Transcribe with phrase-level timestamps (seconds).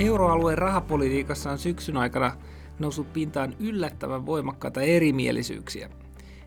[0.00, 2.32] Euroalueen rahapolitiikassa on syksyn aikana
[2.78, 5.90] noussut pintaan yllättävän voimakkaita erimielisyyksiä.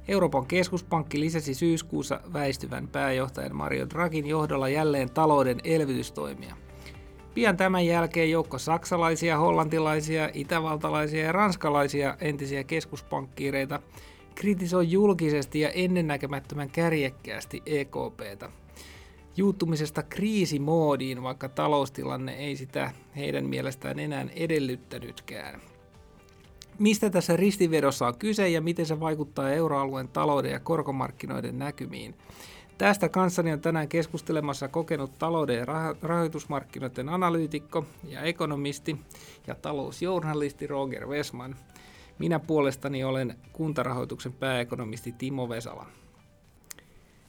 [0.07, 6.55] Euroopan keskuspankki lisäsi syyskuussa väistyvän pääjohtajan Mario Draghin johdolla jälleen talouden elvytystoimia.
[7.34, 13.79] Pian tämän jälkeen joukko saksalaisia, hollantilaisia, itävaltalaisia ja ranskalaisia entisiä keskuspankkiireita
[14.36, 18.50] kritisoi julkisesti ja ennennäkemättömän kärjekkäästi EKPtä–
[19.38, 25.61] juuttumisesta kriisimoodiin, vaikka taloustilanne ei sitä heidän mielestään enää edellyttänytkään.
[26.79, 32.16] Mistä tässä ristivedossa on kyse ja miten se vaikuttaa euroalueen talouden ja korkomarkkinoiden näkymiin?
[32.77, 35.66] Tästä kanssani on tänään keskustelemassa kokenut talouden ja
[36.02, 38.97] rahoitusmarkkinoiden analyytikko ja ekonomisti
[39.47, 41.55] ja talousjournalisti Roger Wesman.
[42.19, 45.86] Minä puolestani olen kuntarahoituksen pääekonomisti Timo Vesala.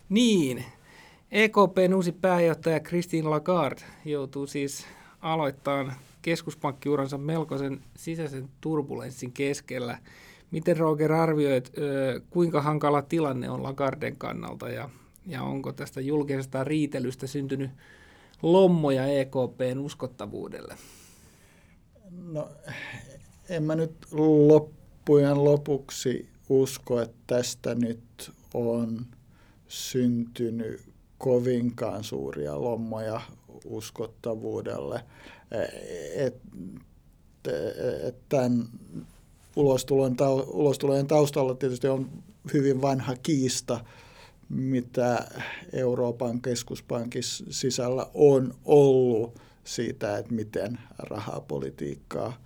[0.08, 0.64] Niin,
[1.34, 4.86] EKPn uusi pääjohtaja Christine Lagarde joutuu siis
[5.20, 9.98] aloittamaan keskuspankkiuransa melkoisen sisäisen turbulenssin keskellä.
[10.50, 11.72] Miten Roger arvioit,
[12.30, 14.90] kuinka hankala tilanne on Lagarden kannalta ja,
[15.26, 17.70] ja onko tästä julkisesta riitelystä syntynyt
[18.42, 20.76] lommoja EKPn uskottavuudelle?
[22.10, 22.48] No,
[23.48, 24.06] en mä nyt
[24.48, 29.06] loppujen lopuksi usko, että tästä nyt on
[29.68, 33.20] syntynyt kovinkaan suuria lommoja
[33.64, 35.04] uskottavuudelle.
[36.14, 36.34] Et,
[38.02, 38.68] et tämän
[39.56, 42.10] ulostulojen taustalla tietysti on
[42.52, 43.84] hyvin vanha kiista,
[44.48, 45.26] mitä
[45.72, 52.44] Euroopan keskuspankin sisällä on ollut siitä, että miten rahapolitiikkaa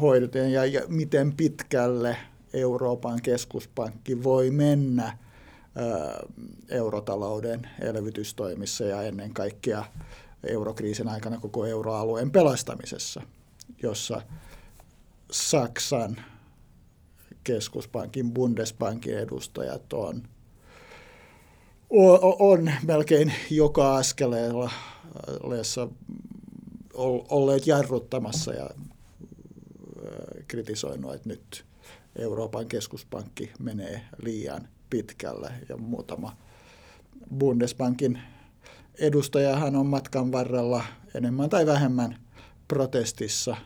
[0.00, 2.16] hoidetaan ja, ja miten pitkälle
[2.52, 5.18] Euroopan keskuspankki voi mennä–
[6.68, 9.84] eurotalouden elvytystoimissa ja ennen kaikkea
[10.46, 13.22] eurokriisin aikana koko euroalueen pelastamisessa,
[13.82, 14.22] jossa
[15.30, 16.16] Saksan
[17.44, 20.22] keskuspankin, Bundesbankin edustajat on,
[22.38, 24.70] on melkein joka askeleella
[27.30, 28.70] olleet jarruttamassa ja
[30.48, 31.64] kritisoinut, että nyt
[32.16, 36.36] Euroopan keskuspankki menee liian pitkälle ja muutama
[37.38, 38.18] Bundesbankin
[38.98, 40.84] edustajahan on matkan varrella
[41.14, 42.18] enemmän tai vähemmän
[42.68, 43.56] protestissa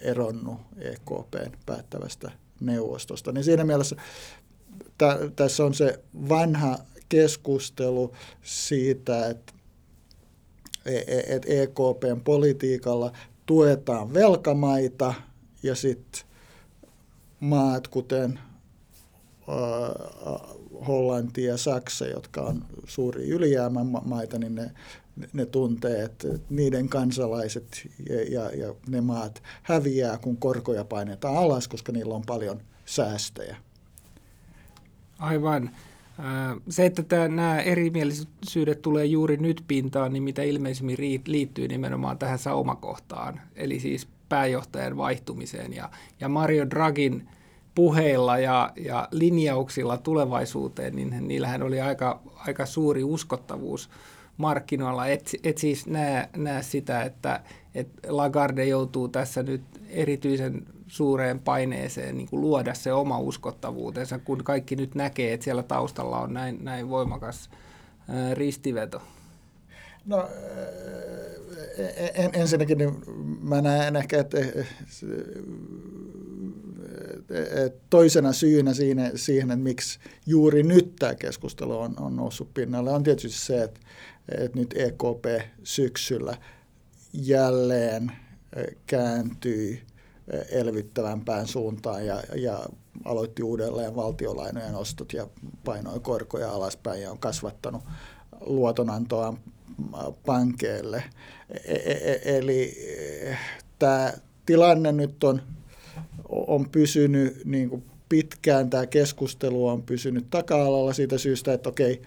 [0.00, 3.32] eronnut EKPn päättävästä neuvostosta.
[3.32, 3.96] Niin siinä mielessä
[4.98, 8.12] t- tässä on se vanha keskustelu
[8.42, 9.52] siitä, että
[11.26, 13.12] et EKPn politiikalla
[13.46, 15.14] tuetaan velkamaita
[15.62, 16.22] ja sitten
[17.40, 18.38] maat, kuten
[20.86, 24.70] Hollanti ja Saksa, jotka on suuri ylijäämän maita, niin ne,
[25.32, 31.68] ne tuntee, että niiden kansalaiset ja, ja, ja ne maat häviää, kun korkoja painetaan alas,
[31.68, 33.56] koska niillä on paljon säästöjä.
[35.18, 35.70] Aivan.
[36.68, 42.38] Se, että tämä, nämä erimielisyydet tulee juuri nyt pintaan, niin mitä ilmeisimmin liittyy nimenomaan tähän
[42.38, 45.72] saumakohtaan, eli siis pääjohtajan vaihtumiseen.
[45.72, 45.90] Ja,
[46.20, 47.28] ja Mario Dragin
[47.76, 53.90] puheilla ja, ja linjauksilla tulevaisuuteen, niin niillähän oli aika, aika suuri uskottavuus
[54.36, 55.06] markkinoilla.
[55.06, 57.40] Et, et siis näe, näe sitä, että
[57.74, 64.44] et Lagarde joutuu tässä nyt erityisen suureen paineeseen niin kuin luoda se oma uskottavuutensa, kun
[64.44, 67.50] kaikki nyt näkee, että siellä taustalla on näin, näin voimakas
[68.34, 69.02] ristiveto.
[70.06, 70.28] No
[72.14, 73.02] en, ensinnäkin niin
[73.42, 74.38] mä näen ehkä, että
[77.90, 83.02] toisena syynä siinä, siihen, että miksi juuri nyt tämä keskustelu on, on noussut pinnalle, on
[83.02, 83.80] tietysti se, että,
[84.28, 86.36] että nyt EKP syksyllä
[87.12, 88.12] jälleen
[88.86, 89.82] kääntyi
[90.50, 92.66] elvyttävämpään suuntaan ja, ja
[93.04, 95.26] aloitti uudelleen valtiolainojen ostot ja
[95.64, 97.82] painoi korkoja alaspäin ja on kasvattanut
[98.40, 99.34] luotonantoa
[100.26, 101.04] pankeille.
[101.50, 102.76] E, e, e, eli
[103.78, 104.12] tämä
[104.46, 105.42] tilanne nyt on
[106.28, 112.02] on pysynyt niin kuin pitkään, tämä keskustelu on pysynyt taka-alalla siitä syystä, että okei,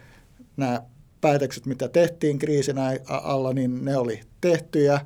[0.58, 0.82] nämä
[1.22, 2.76] päätökset, mitä tehtiin kriisin
[3.08, 5.00] alla, niin ne oli tehtyjä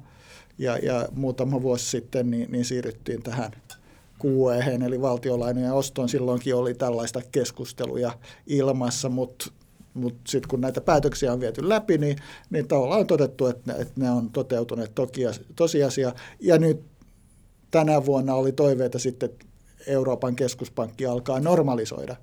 [0.58, 3.52] ja, ja muutama vuosi sitten niin, niin siirryttiin tähän
[4.26, 6.10] QE, eli valtiolainojen ostoon.
[6.10, 8.12] Silloinkin oli tällaista keskusteluja
[8.48, 9.52] ilmassa, mutta
[9.94, 12.18] mutta sitten kun näitä päätöksiä on viety läpi, niin,
[12.50, 14.92] niin tavallaan on todettu, että että ne on toteutuneet
[15.56, 16.14] tosiasia.
[16.40, 16.82] Ja nyt
[17.74, 19.46] tänä vuonna oli toiveita sitten, että
[19.88, 22.16] Euroopan keskuspankki alkaa normalisoida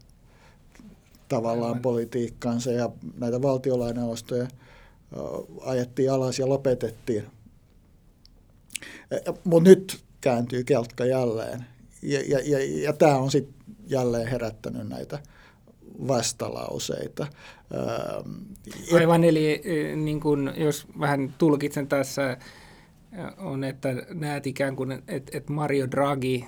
[1.29, 1.83] tavallaan Aivan.
[1.83, 4.49] politiikkaansa ja näitä valtiolainaostoja
[5.61, 7.27] ajettiin alas ja lopetettiin.
[9.45, 11.65] Mutta nyt kääntyy kelkka jälleen.
[12.03, 13.55] Ja, ja, ja, ja tämä on sitten
[13.87, 15.19] jälleen herättänyt näitä
[16.09, 17.27] vastalauseita.
[18.93, 19.63] Aivan, eli
[19.97, 22.37] niin kun, jos vähän tulkitsen tässä,
[23.39, 26.45] on, että näet ikään kuin, että, että Mario Draghi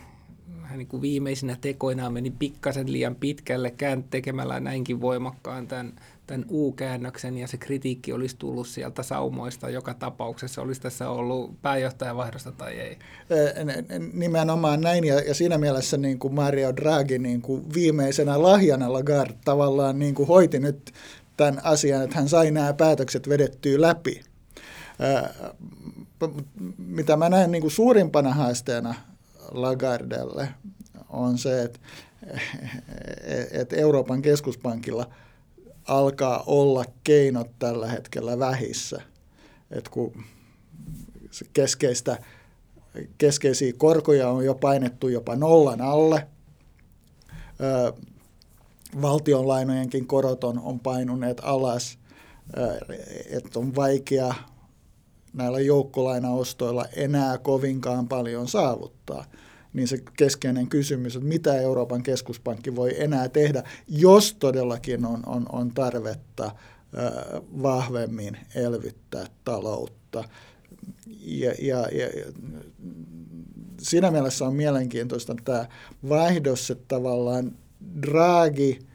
[0.72, 3.74] hän niin kuin viimeisinä tekoinaan meni pikkasen liian pitkälle
[4.10, 5.92] tekemällä näinkin voimakkaan tämän,
[6.26, 12.52] tämän U-käännöksen ja se kritiikki olisi tullut sieltä saumoista joka tapauksessa, olisi tässä ollut pääjohtajavaihdosta
[12.52, 12.98] tai ei?
[14.12, 19.34] Nimenomaan näin ja, ja siinä mielessä niin kuin Mario Draghi niin kuin viimeisenä lahjana Lagarde
[19.44, 20.92] tavallaan niin kuin hoiti nyt
[21.36, 24.20] tämän asian, että hän sai nämä päätökset vedettyä läpi.
[26.78, 28.94] Mitä mä näen niin kuin suurimpana haasteena
[29.50, 30.48] Lagardelle
[31.08, 31.78] on se, että,
[33.50, 35.06] että Euroopan keskuspankilla
[35.88, 39.02] alkaa olla keinot tällä hetkellä vähissä.
[39.70, 40.24] Että kun
[41.52, 42.18] keskeistä,
[43.18, 46.26] keskeisiä korkoja on jo painettu jopa nollan alle,
[49.02, 51.98] valtionlainojenkin korot on, on painuneet alas,
[53.30, 54.34] että on vaikea
[55.32, 59.24] näillä joukkolainaostoilla enää kovinkaan paljon saavuttaa,
[59.72, 65.46] niin se keskeinen kysymys, että mitä Euroopan keskuspankki voi enää tehdä, jos todellakin on, on,
[65.52, 66.50] on tarvetta
[67.62, 70.24] vahvemmin elvyttää taloutta.
[71.20, 72.06] Ja, ja, ja,
[73.80, 75.66] siinä mielessä on mielenkiintoista tämä
[76.08, 77.52] vaihdos, että tavallaan
[78.02, 78.78] Draghi–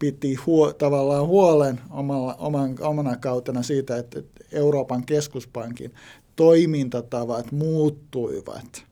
[0.00, 4.22] piti huo, tavallaan huolen omalla, oman, omana kautena siitä, että
[4.52, 5.94] Euroopan keskuspankin
[6.36, 8.84] toimintatavat muuttuivat.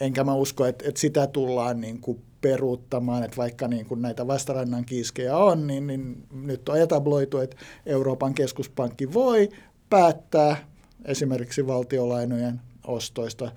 [0.00, 4.26] Enkä mä usko, että, että sitä tullaan niin kuin peruuttamaan, että vaikka niin kuin näitä
[4.26, 9.48] vastarannan kiiskejä on, niin, niin nyt on etabloitu, että Euroopan keskuspankki voi
[9.90, 10.68] päättää
[11.04, 13.52] esimerkiksi valtiolainojen ostoista.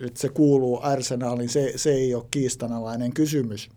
[0.00, 3.68] Että se kuuluu arsenaaliin, se, se ei ole kiistanalainen kysymys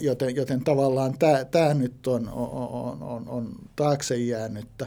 [0.00, 4.86] joten, joten tavallaan tämä, tämä nyt on, on, on, on taakse jäänyttä.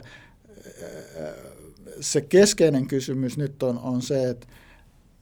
[2.00, 4.46] Se keskeinen kysymys nyt on, on se, että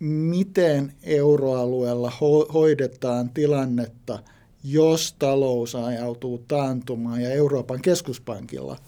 [0.01, 4.23] miten euroalueella ho, hoidetaan tilannetta,
[4.65, 8.79] jos talous ajautuu taantumaan ja Euroopan keskuspankilla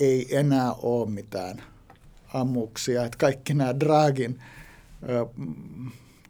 [0.00, 1.62] ei enää ole mitään
[2.34, 3.04] ammuksia.
[3.04, 4.42] Että kaikki nämä Dragin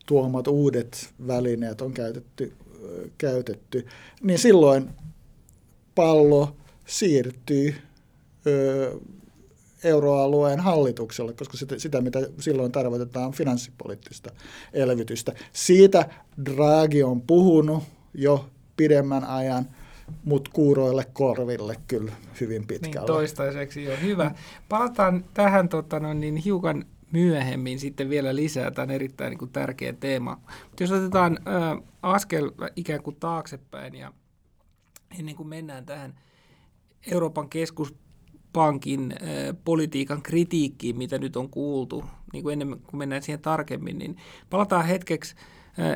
[0.06, 2.52] tuomat uudet välineet on käytetty,
[3.18, 3.86] käytetty
[4.22, 4.90] niin silloin
[5.94, 6.56] pallo
[6.86, 7.74] siirtyy
[8.46, 8.98] ö,
[9.84, 14.30] euroalueen hallitukselle, koska sitä, sitä, mitä silloin tarkoitetaan finanssipoliittista
[14.72, 15.32] elvytystä.
[15.52, 16.08] Siitä
[16.44, 19.68] Draghi on puhunut jo pidemmän ajan,
[20.24, 23.00] mutta kuuroille korville kyllä hyvin niin, pitkälle.
[23.00, 24.30] Niin, toistaiseksi jo hyvä.
[24.68, 28.70] Palataan tähän tota, no, niin hiukan myöhemmin sitten vielä lisää.
[28.70, 30.40] Tämä on erittäin niin kuin, tärkeä teema.
[30.68, 34.12] Mutta jos otetaan ä, askel ikään kuin taaksepäin ja
[35.18, 36.14] ennen kuin mennään tähän
[37.10, 39.16] Euroopan keskuspankin ä,
[39.64, 44.16] politiikan kritiikkiin, mitä nyt on kuultu, niin kuin ennen kuin mennään siihen tarkemmin, niin
[44.50, 45.34] palataan hetkeksi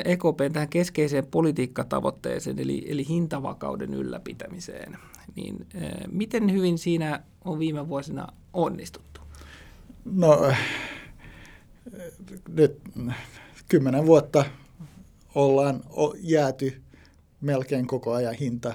[0.05, 4.97] EKPn tähän keskeiseen politiikkatavoitteeseen, eli, eli hintavakauden ylläpitämiseen.
[5.35, 5.67] Niin,
[6.11, 9.21] miten hyvin siinä on viime vuosina onnistuttu?
[10.05, 10.51] No
[12.49, 12.81] nyt
[13.69, 14.45] kymmenen vuotta
[15.35, 15.83] ollaan
[16.19, 16.81] jääty
[17.41, 18.73] melkein koko ajan hinta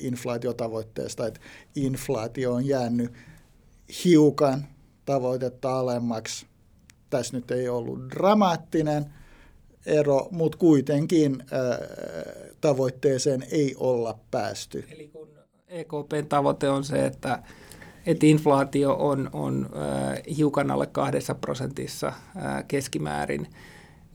[0.00, 1.40] inflaatiotavoitteesta, että
[1.74, 3.12] inflaatio on jäänyt
[4.04, 4.66] hiukan
[5.04, 6.46] tavoitetta alemmaksi.
[7.10, 9.06] Tässä nyt ei ollut dramaattinen
[9.86, 11.78] ero, mutta kuitenkin äh,
[12.60, 14.84] tavoitteeseen ei olla päästy.
[14.90, 15.28] Eli kun
[15.68, 17.42] EKPn tavoite on se, että
[18.06, 23.46] että inflaatio on, on äh, hiukan alle kahdessa prosentissa äh, keskimäärin,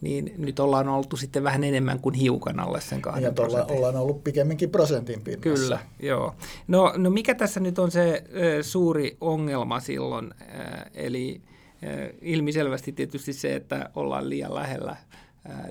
[0.02, 3.78] niin nyt ollaan oltu sitten vähän enemmän kuin hiukan alle sen kahden ja prosentin.
[3.78, 5.64] ollaan ollut pikemminkin prosentin pinnassa.
[5.64, 6.36] Kyllä, joo.
[6.68, 10.34] No, no mikä tässä nyt on se äh, suuri ongelma silloin?
[10.42, 11.42] Äh, eli
[11.84, 14.96] äh, ilmiselvästi tietysti se, että ollaan liian lähellä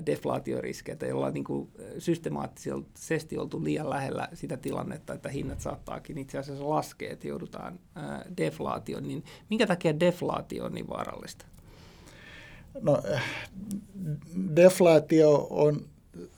[0.05, 6.37] deflaatioriskejä, joilla on niin kuin systemaattisesti oltu liian lähellä sitä tilannetta, että hinnat saattaakin itse
[6.37, 7.79] asiassa laskea, että joudutaan
[8.37, 11.45] deflaatioon, niin minkä takia deflaatio on niin vaarallista?
[12.81, 13.03] No,
[14.55, 15.85] deflaatio on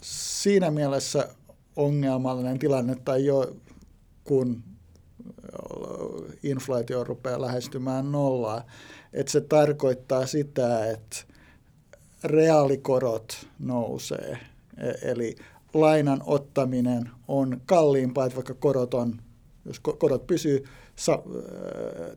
[0.01, 1.29] siinä mielessä
[1.75, 3.55] ongelmallinen tilanne, tai jo
[4.23, 4.63] kun
[6.43, 8.65] inflaatio rupeaa lähestymään nollaa,
[9.13, 11.32] että se tarkoittaa sitä, että
[12.23, 14.37] reaalikorot nousee.
[14.77, 15.35] E, eli
[15.73, 19.21] lainan ottaminen on kalliimpaa, että vaikka korot on
[19.65, 20.65] Jos korot pysyy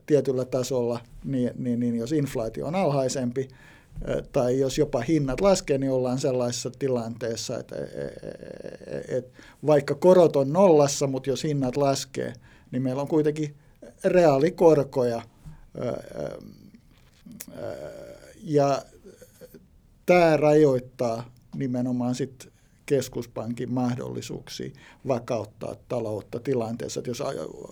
[0.06, 3.48] tietyllä tasolla, niin, niin, niin jos inflaatio on alhaisempi,
[4.32, 7.76] tai jos jopa hinnat laskee, niin ollaan sellaisessa tilanteessa, että,
[9.08, 12.32] että vaikka korot on nollassa, mutta jos hinnat laskee,
[12.70, 13.54] niin meillä on kuitenkin
[14.04, 15.22] reaalikorkoja.
[18.42, 18.82] Ja
[20.06, 22.48] tämä rajoittaa nimenomaan sit
[22.86, 24.70] keskuspankin mahdollisuuksia
[25.08, 27.00] vakauttaa taloutta tilanteessa.
[27.00, 27.22] Että jos,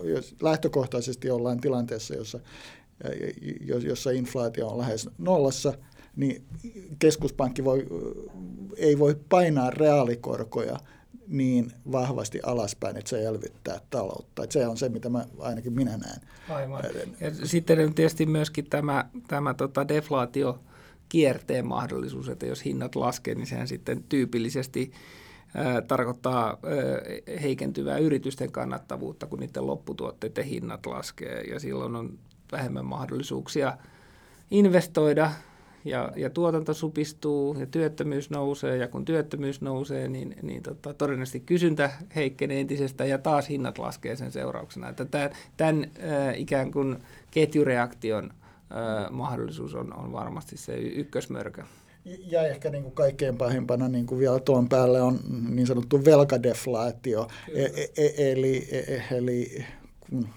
[0.03, 2.41] jos lähtökohtaisesti ollaan tilanteessa, jossa,
[3.85, 5.73] jossa inflaatio on lähes nollassa,
[6.17, 6.45] niin
[6.99, 7.87] keskuspankki voi,
[8.77, 10.79] ei voi painaa reaalikorkoja
[11.29, 14.45] niin vahvasti alaspäin, että se elvyttää taloutta.
[14.45, 16.21] Että se on se, mitä mä, ainakin minä näen.
[16.49, 16.85] Aivan.
[17.21, 20.59] Ja sitten tietysti myöskin tämä, tämä tota deflaatio
[21.15, 24.93] kierteen mahdollisuus, että jos hinnat laskee, niin sehän sitten tyypillisesti
[25.89, 26.59] tarkoittaa ää,
[27.43, 32.19] heikentyvää yritysten kannattavuutta, kun niiden lopputuotteiden hinnat laskee ja silloin on
[32.53, 33.79] vähemmän mahdollisuuksia
[34.51, 35.31] investoida
[35.85, 41.41] ja, ja tuotanto supistuu ja työttömyys nousee ja kun työttömyys nousee, niin, niin tota, todennäköisesti
[41.41, 44.89] kysyntä heikkenee entisestään ja taas hinnat laskee sen seurauksena.
[44.89, 45.87] Että tämän, tämän
[46.37, 46.97] ikään kuin
[47.31, 48.31] ketjureaktion
[49.11, 51.63] mahdollisuus on, on varmasti se ykkösmörkö.
[52.05, 57.29] Ja ehkä niin kuin kaikkein pahimpana niin kuin vielä tuon päälle on niin sanottu velkadeflaatio,
[57.55, 59.65] e, e, e, eli, e, eli
[60.01, 60.29] kun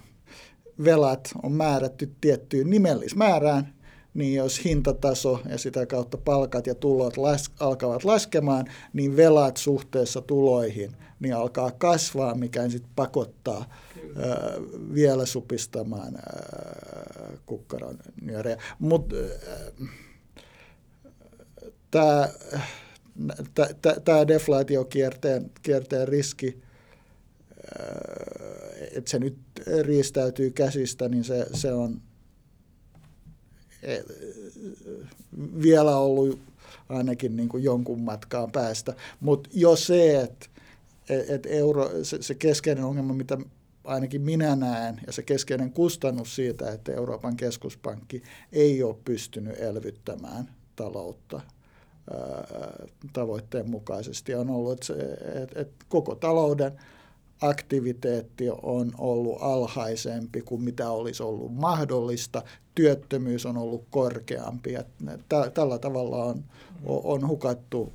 [0.84, 3.74] velat on määrätty tiettyyn nimellismäärään,
[4.14, 10.22] niin jos hintataso ja sitä kautta palkat ja tulot las, alkavat laskemaan, niin velat suhteessa
[10.22, 13.70] tuloihin niin alkaa kasvaa, mikä sitten pakottaa
[14.16, 14.54] ää,
[14.94, 18.62] vielä supistamaan ää, kukkaron nyörejä.
[18.80, 19.16] Mutta
[24.06, 26.62] tämä deflaatiokierteen kierteen riski,
[28.96, 29.38] että se nyt
[29.82, 32.02] riistäytyy käsistä, niin se, se on
[35.62, 36.40] vielä ollut
[36.90, 38.94] ainakin niin kuin jonkun matkaan päästä.
[39.20, 40.48] Mutta jo se, että
[41.10, 43.38] et euro, se, se keskeinen ongelma, mitä
[43.84, 50.50] ainakin minä näen, ja se keskeinen kustannus siitä, että Euroopan keskuspankki ei ole pystynyt elvyttämään
[50.76, 51.42] taloutta
[53.14, 54.94] tavoitteen mukaisesti, on ollut, että, se,
[55.44, 56.72] että, että koko talouden
[57.42, 62.44] aktiviteetti on ollut alhaisempi kuin mitä olisi ollut mahdollista.
[62.76, 64.74] Työttömyys on ollut korkeampi.
[64.74, 64.84] Ja
[65.54, 66.44] tällä tavalla on,
[66.86, 67.94] on hukattu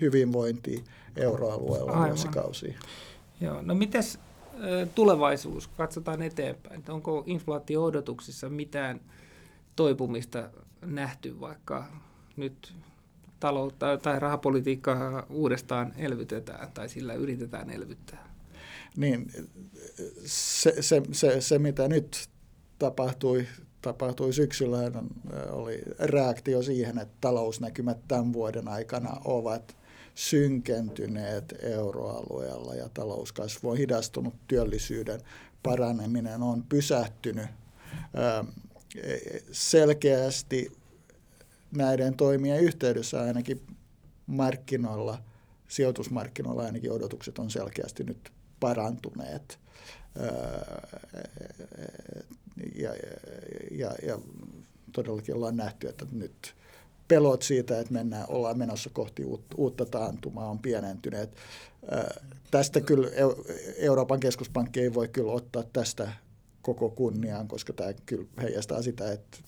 [0.00, 0.84] hyvinvointi
[1.16, 2.78] euroalueella vuosikausia.
[3.40, 4.18] Joo, no mites
[4.94, 5.68] tulevaisuus?
[5.68, 6.82] Katsotaan eteenpäin.
[6.88, 9.00] Onko inflaatio-odotuksissa mitään
[9.76, 10.50] toipumista
[10.82, 11.84] nähty, vaikka
[12.36, 12.74] nyt
[13.40, 18.34] taloutta tai rahapolitiikkaa uudestaan elvytetään tai sillä yritetään elvyttää?
[18.96, 19.30] Niin,
[20.24, 22.28] se, se, se, se mitä nyt
[22.78, 23.46] tapahtui,
[23.82, 24.78] tapahtui syksyllä,
[25.50, 29.76] oli reaktio siihen, että talousnäkymät tämän vuoden aikana ovat
[30.14, 35.20] synkentyneet euroalueella ja talouskasvu on hidastunut, työllisyyden
[35.62, 37.46] paraneminen on pysähtynyt.
[39.52, 40.72] Selkeästi
[41.76, 43.60] näiden toimien yhteydessä ainakin
[44.26, 45.22] markkinoilla,
[45.68, 49.58] sijoitusmarkkinoilla ainakin odotukset on selkeästi nyt parantuneet.
[52.74, 52.94] Ja,
[53.70, 54.18] ja, ja
[54.92, 56.54] todellakin ollaan nähty, että nyt
[57.08, 59.22] pelot siitä, että mennään, ollaan menossa kohti
[59.56, 61.36] uutta taantumaa on pienentyneet.
[62.50, 63.08] Tästä kyllä
[63.76, 66.12] Euroopan keskuspankki ei voi kyllä ottaa tästä
[66.62, 69.38] koko kunniaan, koska tämä kyllä heijastaa sitä, että,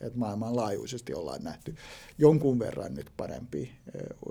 [0.00, 1.74] että maailmanlaajuisesti ollaan nähty
[2.18, 3.70] jonkun verran nyt parempi,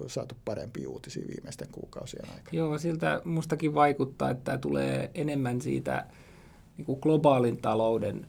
[0.07, 2.49] saatu parempia uutisia viimeisten kuukausien aikana.
[2.51, 6.05] Joo, siltä mustakin vaikuttaa, että tämä tulee enemmän siitä
[6.77, 8.27] niin kuin globaalin talouden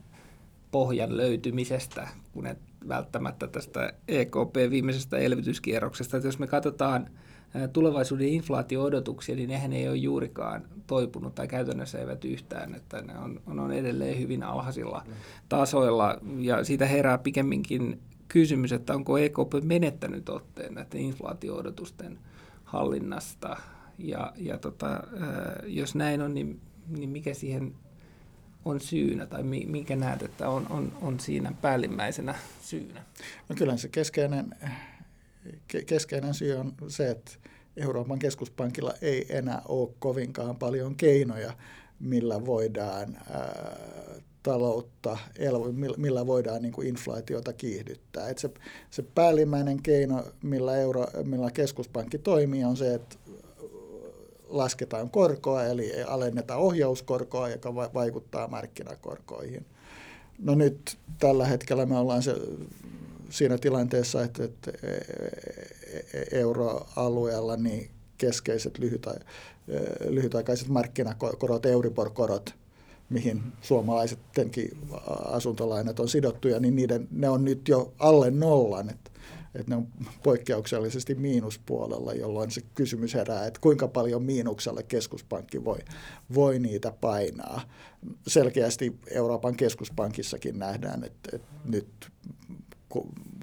[0.71, 6.17] pohjan löytymisestä, kun et välttämättä tästä EKP viimeisestä elvytyskierroksesta.
[6.17, 7.09] Että jos me katsotaan
[7.73, 13.41] tulevaisuuden inflaatio-odotuksia, niin nehän ei ole juurikaan toipunut tai käytännössä eivät yhtään, että ne on,
[13.45, 15.03] on edelleen hyvin alhaisilla
[15.49, 16.17] tasoilla.
[16.37, 22.19] Ja siitä herää pikemminkin kysymys, että onko EKP menettänyt otteen näiden inflaatio-odotusten
[22.63, 23.57] hallinnasta.
[23.97, 25.03] Ja, ja tota,
[25.65, 27.75] jos näin on, niin, niin mikä siihen
[28.69, 33.01] on syynä tai minkä näet, että on, on, on siinä päällimmäisenä syynä?
[33.49, 34.55] No kyllä se keskeinen
[35.85, 37.31] keskeinen syy on se, että
[37.77, 41.53] Euroopan keskuspankilla ei enää ole kovinkaan paljon keinoja,
[41.99, 45.17] millä voidaan ää, taloutta,
[45.97, 48.29] millä voidaan niin kuin inflaatiota kiihdyttää.
[48.29, 48.49] Et se,
[48.89, 53.15] se päällimmäinen keino, millä, euro, millä keskuspankki toimii, on se, että
[54.49, 59.65] lasketaan korkoa, eli alennetaan ohjauskorkoa, joka vaikuttaa markkinakorkoihin.
[60.39, 62.35] No nyt tällä hetkellä me ollaan se,
[63.29, 64.99] siinä tilanteessa, että, että e, e,
[66.13, 69.13] e, euroalueella niin keskeiset lyhyta,
[70.09, 72.55] lyhytaikaiset markkinakorot, Euribor-korot,
[73.09, 74.77] mihin suomalaisettenkin
[75.25, 78.89] asuntolainat on sidottuja, niin niiden, ne on nyt jo alle nollan.
[78.89, 79.06] Että
[79.59, 79.87] että ne on
[80.23, 85.79] poikkeuksellisesti miinuspuolella, jolloin se kysymys herää, että kuinka paljon miinuksella keskuspankki voi,
[86.33, 87.61] voi niitä painaa.
[88.27, 91.87] Selkeästi Euroopan keskuspankissakin nähdään, että, että nyt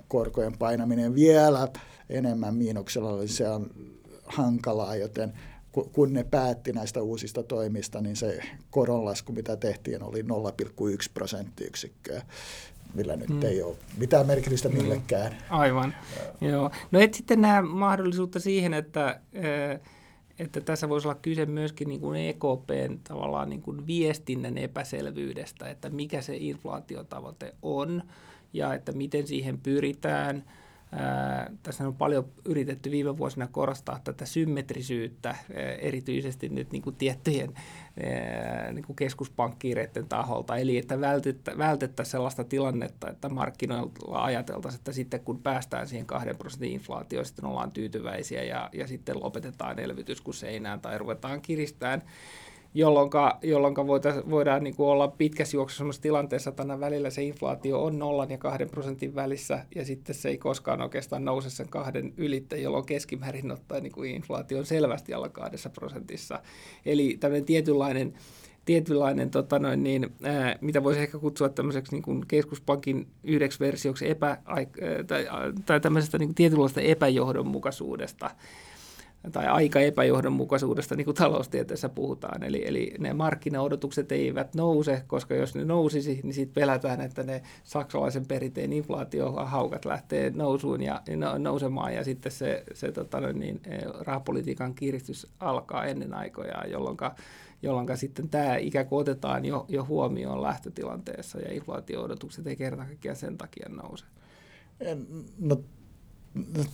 [0.08, 1.68] korkojen painaminen vielä
[2.08, 3.70] enemmän miinuksella, niin se on
[4.24, 5.32] hankalaa, joten
[5.92, 8.40] kun ne päätti näistä uusista toimista, niin se
[8.70, 10.26] koronlasku, mitä tehtiin, oli 0,1
[11.14, 12.22] prosenttiyksikköä
[12.94, 13.42] millä nyt mm.
[13.42, 14.76] ei ole mitään merkitystä mm.
[14.76, 15.36] millekään.
[15.50, 15.94] Aivan,
[16.40, 16.70] joo.
[16.90, 19.20] No et sitten näe mahdollisuutta siihen, että,
[20.38, 25.90] että tässä voisi olla kyse myöskin niin kuin EKPn tavallaan niin kuin viestinnän epäselvyydestä, että
[25.90, 28.02] mikä se inflaatiotavoite on
[28.52, 30.63] ja että miten siihen pyritään– Ää,
[31.62, 35.36] tässä on paljon yritetty viime vuosina korostaa tätä symmetrisyyttä,
[35.78, 37.54] erityisesti nyt niin kuin tiettyjen
[38.72, 45.20] niin kuin keskuspankkiireiden taholta, eli että vältettä, vältettäisiin sellaista tilannetta, että markkinoilla ajateltaisiin, että sitten
[45.20, 50.34] kun päästään siihen kahden prosentin inflaatioon, sitten ollaan tyytyväisiä ja, ja sitten lopetetaan elvytys kun
[50.34, 52.02] seinään tai ruvetaan kiristään
[52.74, 53.10] jolloin,
[54.30, 58.38] voidaan niin kuin olla pitkässä juoksussa tilanteessa, että aina välillä se inflaatio on nollan ja
[58.38, 63.52] kahden prosentin välissä, ja sitten se ei koskaan oikeastaan nouse sen kahden ylittä, jolloin keskimäärin
[63.52, 66.42] ottaen niin kuin inflaatio on selvästi alla kahdessa prosentissa.
[66.86, 68.14] Eli tämmöinen tietynlainen
[68.64, 74.10] tietynlainen, tota noin, niin, ää, mitä voisi ehkä kutsua tämmöiseksi niin kuin keskuspankin yhdeksi versioksi
[74.10, 74.38] epä,
[75.06, 75.26] tai,
[75.66, 78.30] tai tämmöisestä niin kuin tietynlaista epäjohdonmukaisuudesta
[79.32, 82.42] tai aika epäjohdonmukaisuudesta, niin kuin taloustieteessä puhutaan.
[82.42, 87.42] Eli, eli ne markkinaodotukset eivät nouse, koska jos ne nousisi, niin sitten pelätään, että ne
[87.64, 93.78] saksalaisen perinteen inflaatiohaukat lähtee nousuun ja no, nousemaan, ja sitten se, se tota, niin, e,
[94.00, 96.96] rahapolitiikan kiristys alkaa ennen aikojaan, jolloin
[97.62, 103.16] jolloin sitten tämä ikään kuin otetaan jo, jo huomioon lähtötilanteessa, ja inflaatio-odotukset ei kerta kaikkiaan
[103.16, 104.04] sen takia nouse.
[105.38, 105.60] No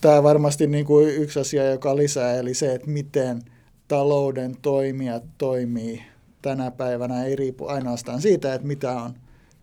[0.01, 3.42] tämä varmasti niin kuin yksi asia, joka lisää, eli se, että miten
[3.88, 6.03] talouden toimijat toimii
[6.42, 9.14] tänä päivänä, ei riipu ainoastaan siitä, että mitä on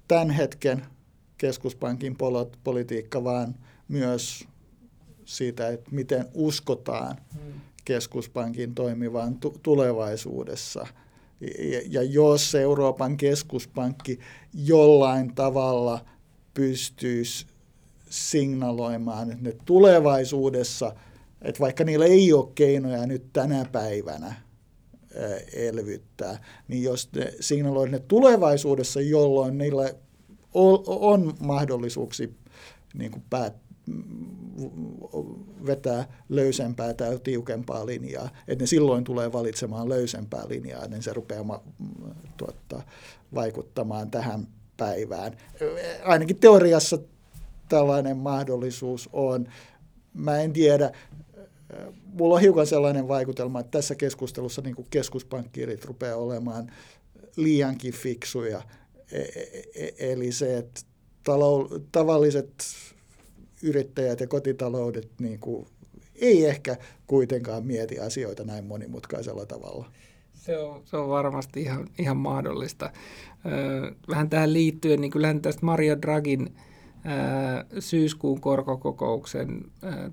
[0.08, 0.86] tämän hetken
[1.38, 2.18] keskuspankin
[2.64, 3.56] politiikka, vaan
[3.88, 4.48] myös
[5.26, 7.18] siitä, että miten uskotaan
[7.86, 10.88] keskuspankin toimivan tulevaisuudessa.
[11.42, 14.20] Ja, ja jos Euroopan keskuspankki
[14.54, 16.06] jollain tavalla
[16.54, 17.46] pystyisi
[18.10, 20.96] signaloimaan, että ne tulevaisuudessa,
[21.42, 24.36] että vaikka niillä ei ole keinoja nyt tänä päivänä
[25.54, 29.94] elvyttää, niin jos ne signaloivat ne tulevaisuudessa, jolloin niillä
[30.54, 32.28] on mahdollisuuksia
[32.94, 33.56] niin kuin päät,
[35.66, 41.64] vetää löysempää tai tiukempaa linjaa, että ne silloin tulee valitsemaan löysempää linjaa, niin se rupeaa
[42.38, 42.82] tuottaa,
[43.36, 45.38] vaikuttamaan tähän päivään.
[46.04, 47.00] Ainakin teoriassa
[47.70, 49.48] tällainen mahdollisuus on.
[50.14, 50.92] Mä en tiedä,
[52.14, 56.72] mulla on hiukan sellainen vaikutelma, että tässä keskustelussa niin keskuspankkiirit rupeaa olemaan
[57.36, 58.62] liiankin fiksuja.
[59.12, 60.82] E, e, e, eli se, että
[61.24, 62.54] talou- tavalliset
[63.64, 65.68] yrittäjät ja kotitaloudet niin kuin,
[66.16, 66.78] ei ehkä
[67.08, 69.92] kuitenkaan mieti asioita näin monimutkaisella tavalla.
[70.34, 72.92] Se on, se on varmasti ihan, ihan mahdollista.
[74.10, 76.56] Vähän tähän liittyen, niin kyllähän tästä Mario Dragin
[77.80, 79.64] syyskuun korkokokouksen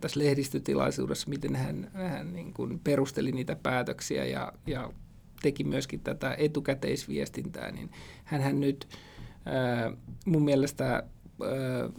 [0.00, 4.92] tässä lehdistötilaisuudessa, miten hän, hän niin kuin perusteli niitä päätöksiä ja, ja
[5.42, 7.90] teki myöskin tätä etukäteisviestintää, niin
[8.24, 8.88] hän nyt
[10.26, 11.02] mun mielestä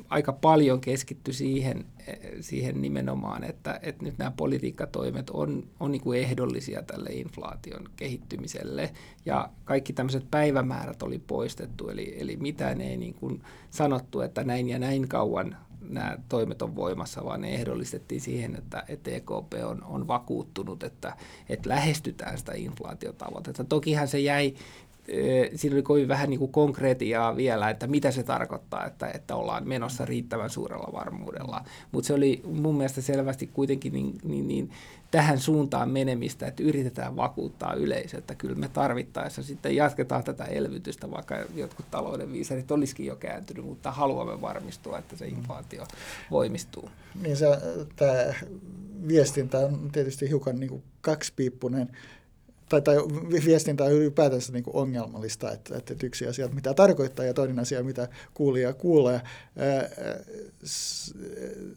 [0.10, 1.86] aika paljon keskitty siihen,
[2.42, 8.92] siihen nimenomaan, että, että nyt nämä politiikkatoimet on, on niin kuin ehdollisia tälle inflaation kehittymiselle
[9.26, 14.70] ja kaikki tämmöiset päivämäärät oli poistettu, eli, eli mitään ei niin kuin sanottu, että näin
[14.70, 15.58] ja näin kauan
[15.90, 21.18] nämä toimet on voimassa, vaan ne ehdollistettiin siihen, että, että EKP on, on vakuuttunut, että,
[21.50, 23.64] että lähestytään sitä inflaatiotavoitetta.
[23.64, 24.56] Tokihan se jäi
[25.56, 29.68] siinä oli kovin vähän niin kuin konkretiaa vielä, että mitä se tarkoittaa, että, että ollaan
[29.68, 31.66] menossa riittävän suurella varmuudella.
[31.92, 34.72] Mutta se oli mun mielestä selvästi kuitenkin niin, niin, niin
[35.12, 41.12] tähän suuntaan menemistä, että yritetään vakuuttaa yleisö, että kyllä me tarvittaessa sitten jatketaan tätä elvytystä,
[41.12, 45.86] vaikka jotkut talouden viisarit olisikin jo kääntynyt, mutta haluamme varmistua, että se inflaatio
[46.32, 46.90] voimistuu.
[47.22, 47.46] Niin se,
[47.96, 48.34] tämä
[49.08, 51.90] viestintä on tietysti hiukan niin kuin kaksipiippunen
[52.70, 52.96] tai, tai
[53.46, 57.84] viestintä on ylipäätänsä niin kuin ongelmallista, että, että yksi asia, mitä tarkoittaa ja toinen asia,
[57.84, 59.22] mitä kuulija kuulee.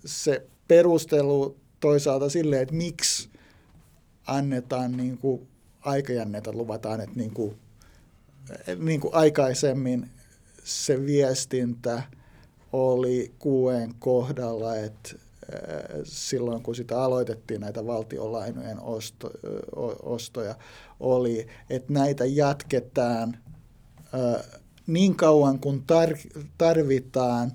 [0.04, 3.28] Se perustelu toisaalta silleen, että miksi
[4.26, 5.48] annetaan niin kuin
[5.80, 7.56] aikajänneitä, luvataan, että niin kuin,
[8.78, 10.10] niin kuin aikaisemmin
[10.64, 12.02] se viestintä
[12.72, 15.27] oli kuen kohdalla, että
[16.04, 19.30] silloin kun sitä aloitettiin näitä valtionlainojen osto,
[20.02, 20.54] ostoja,
[21.00, 23.36] oli, että näitä jatketaan
[24.86, 27.52] niin kauan kuin tar- tarvitaan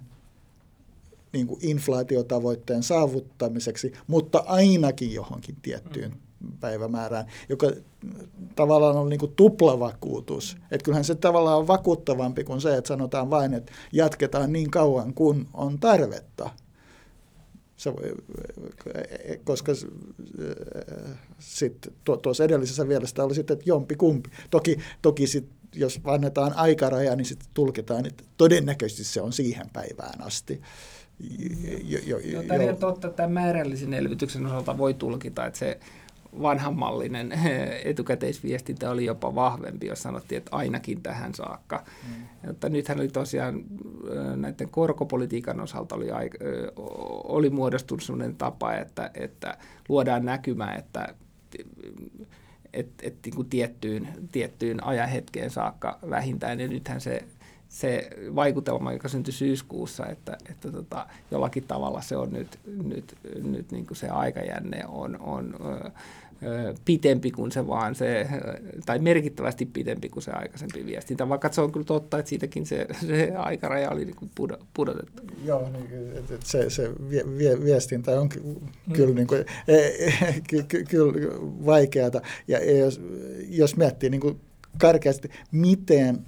[1.34, 6.14] niin kuin inflaatiotavoitteen saavuttamiseksi, mutta ainakin johonkin tiettyyn
[6.60, 7.72] päivämäärään, joka
[8.56, 10.58] tavallaan on niin kuin tuplavakuutus.
[10.72, 15.14] Että kyllähän se tavallaan on vakuuttavampi kuin se, että sanotaan vain, että jatketaan niin kauan
[15.14, 16.50] kuin on tarvetta.
[17.78, 17.94] Se,
[19.44, 19.72] koska
[21.40, 24.30] sitten tuossa edellisessä mielessä oli sitten, että jompi kumpi.
[24.50, 30.22] Toki, toki sit, jos annetaan aikaraja, niin sitten tulkitaan, että todennäköisesti se on siihen päivään
[30.22, 30.62] asti.
[31.84, 35.80] Jo, jo, jo, tämä on totta, että määrällisen elvytyksen osalta voi tulkita, että se
[36.42, 37.34] vanhanmallinen
[37.84, 41.84] etukäteisviestintä oli jopa vahvempi, jos sanottiin, että ainakin tähän saakka.
[42.08, 42.48] Mm.
[42.48, 43.64] Mutta nythän oli tosiaan
[44.36, 46.08] näiden korkopolitiikan osalta oli,
[47.24, 49.58] oli muodostunut sellainen tapa, että, että
[49.90, 51.16] luodaan näkymä, että
[52.74, 57.24] et, et, niin kuin tiettyyn, tiettyyn ajanhetkeen saakka vähintään, ja nythän se
[57.74, 63.72] se vaikutelma, joka syntyi syyskuussa, että, että tota, jollakin tavalla se on nyt, nyt, nyt
[63.72, 65.56] niin kuin se aikajänne on, on
[66.86, 68.28] pitempi kuin se vaan se,
[68.86, 72.88] tai merkittävästi pitempi kuin se aikaisempi viestintä, vaikka se on kyllä totta, että siitäkin se,
[73.08, 74.32] se aikaraja oli niin
[74.74, 75.24] pudotettu.
[75.46, 76.90] Joo, niin, että se, se
[77.64, 78.30] viestintä on
[78.94, 79.16] kyllä, mm.
[79.16, 81.14] niin kuin, e, e, ky, ky, kyllä
[81.66, 83.02] vaikeata, ja jos,
[83.50, 84.40] jos miettii niin kuin
[84.78, 86.26] karkeasti, miten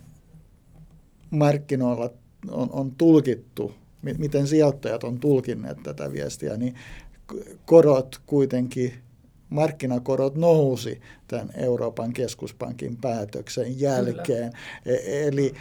[1.30, 2.10] markkinoilla
[2.52, 3.74] on, on tulkittu,
[4.18, 6.76] miten sijoittajat on tulkinneet tätä viestiä, niin
[7.66, 8.94] korot kuitenkin
[9.50, 14.54] markkinakorot nousi tämän Euroopan keskuspankin päätöksen jälkeen.
[14.84, 14.98] Kyllä.
[14.98, 15.54] E, eli,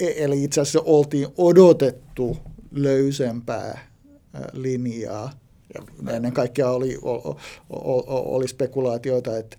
[0.00, 2.36] e, eli itse asiassa oltiin odotettu
[2.70, 3.86] löysempää
[4.52, 5.32] linjaa.
[5.74, 6.98] Ja ennen kaikkea oli,
[8.08, 9.56] oli spekulaatioita, että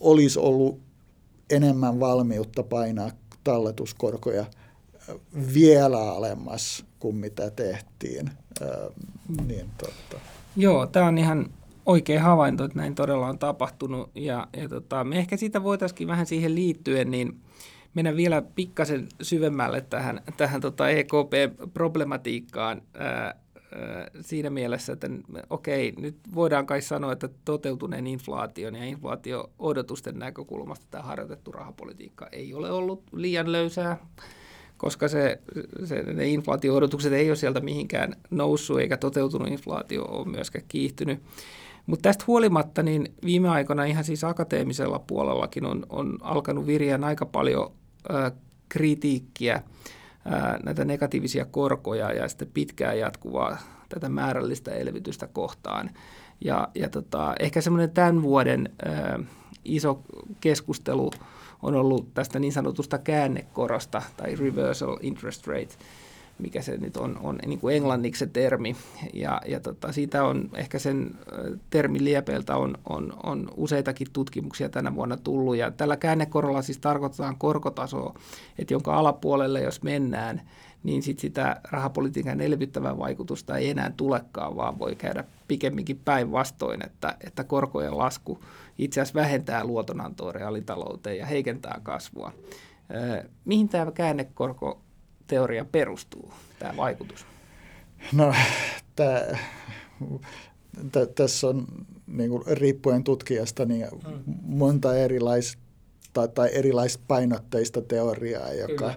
[0.00, 0.80] olisi ollut
[1.50, 3.10] enemmän valmiutta painaa
[3.44, 4.44] talletuskorkoja
[5.54, 8.30] vielä alemmas kuin mitä tehtiin.
[9.46, 10.26] Niin, totta.
[10.56, 11.50] Joo, tämä on ihan
[11.86, 14.10] oikea havainto, että näin todella on tapahtunut.
[14.14, 17.40] Ja, ja tota, me ehkä siitä voitaisiin vähän siihen liittyen, niin
[17.94, 23.34] mennä vielä pikkasen syvemmälle tähän, tähän tota EKP-problematiikkaan ää, ää,
[24.20, 25.10] siinä mielessä, että
[25.50, 32.54] okei, nyt voidaan kai sanoa, että toteutuneen inflaation ja inflaatio-odotusten näkökulmasta tämä harjoitettu rahapolitiikka ei
[32.54, 33.96] ole ollut liian löysää
[34.80, 35.40] koska se,
[35.84, 41.22] se, ne inflaatio-odotukset ei ole sieltä mihinkään noussut eikä toteutunut inflaatio ole myöskään kiihtynyt.
[41.90, 47.26] Mutta tästä huolimatta niin viime aikoina ihan siis akateemisella puolellakin on, on alkanut viriä aika
[47.26, 47.72] paljon
[48.10, 48.32] ä,
[48.68, 49.62] kritiikkiä, ä,
[50.64, 55.90] näitä negatiivisia korkoja ja sitten pitkään jatkuvaa tätä määrällistä elvytystä kohtaan.
[56.40, 59.18] Ja, ja tota, ehkä semmoinen tämän vuoden ä,
[59.64, 60.02] iso
[60.40, 61.10] keskustelu
[61.62, 65.76] on ollut tästä niin sanotusta käännekorosta tai reversal interest rate–
[66.40, 68.76] mikä se nyt on, on niin kuin englanniksi se termi.
[69.14, 71.10] Ja, ja tota, siitä on ehkä sen
[71.70, 75.56] termin liepeiltä on, on, on useitakin tutkimuksia tänä vuonna tullut.
[75.56, 78.14] Ja tällä käännekorolla siis tarkoitetaan korkotasoa,
[78.58, 80.42] että jonka alapuolelle jos mennään,
[80.82, 87.16] niin sit sitä rahapolitiikan elvyttävää vaikutusta ei enää tulekaan, vaan voi käydä pikemminkin päinvastoin, että,
[87.26, 88.44] että korkojen lasku
[88.78, 92.32] itse asiassa vähentää luotonantoa reaalitalouteen ja heikentää kasvua.
[93.44, 94.80] Mihin tämä käännekorko
[95.30, 97.26] teoria perustuu, tämä vaikutus?
[98.12, 98.34] No,
[98.96, 99.20] tämä,
[100.92, 101.66] t- tässä on
[102.06, 104.34] niin kuin, riippuen tutkijasta niin mm.
[104.42, 105.62] monta erilaista
[106.34, 108.94] tai erilaispainotteista teoriaa, joka,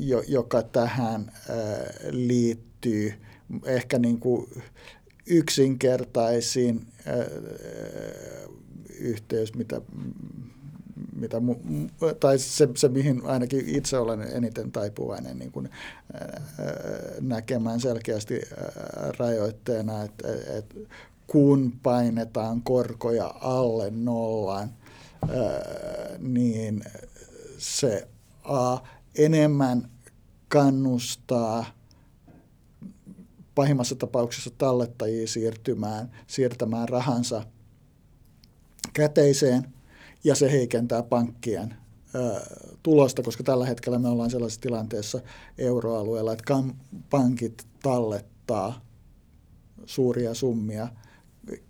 [0.00, 1.56] jo, joka tähän ää,
[2.10, 3.14] liittyy.
[3.64, 4.62] Ehkä niin kuin
[5.26, 7.14] yksinkertaisin ää,
[8.98, 9.80] yhteys, mitä
[11.20, 11.54] mitä mu,
[12.20, 15.70] tai se, se, mihin ainakin itse olen eniten taipuvainen niin kuin,
[16.14, 16.40] ää,
[17.20, 20.28] näkemään selkeästi ää, rajoitteena, että
[20.58, 20.88] et,
[21.26, 24.70] kun painetaan korkoja alle nollaan,
[25.28, 26.84] ää, niin
[27.58, 28.08] se
[28.44, 28.78] A,
[29.18, 29.90] enemmän
[30.48, 31.64] kannustaa
[33.54, 37.42] pahimmassa tapauksessa tallettajia siirtymään, siirtämään rahansa
[38.92, 39.66] käteiseen–
[40.24, 41.74] ja se heikentää pankkien
[42.82, 45.20] tulosta, koska tällä hetkellä me ollaan sellaisessa tilanteessa
[45.58, 46.54] euroalueella, että
[47.10, 48.80] pankit tallettaa
[49.86, 50.88] suuria summia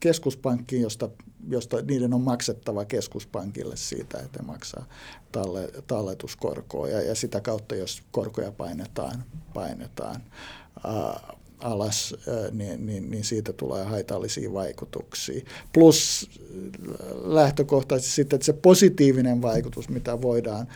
[0.00, 1.10] keskuspankkiin, josta,
[1.48, 4.86] josta niiden on maksettava keskuspankille siitä, että maksaa
[5.32, 6.88] talle, talletuskorkoa.
[6.88, 10.22] Ja, ja sitä kautta, jos korkoja painetaan, painetaan
[10.84, 12.14] ää, alas,
[12.52, 15.44] niin, niin, niin siitä tulee haitallisia vaikutuksia.
[15.72, 16.30] Plus
[17.22, 20.68] lähtökohtaisesti sitten, että se positiivinen vaikutus, mitä voidaan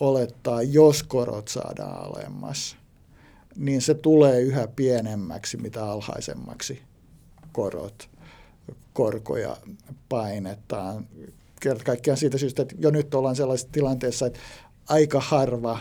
[0.00, 2.76] olettaa, jos korot saadaan alemmas,
[3.56, 6.82] niin se tulee yhä pienemmäksi, mitä alhaisemmaksi
[7.52, 8.10] korot,
[8.92, 9.56] korkoja
[10.08, 11.06] painetaan.
[11.84, 14.40] Kaikkiaan siitä syystä, että jo nyt ollaan sellaisessa tilanteessa, että
[14.88, 15.78] aika harva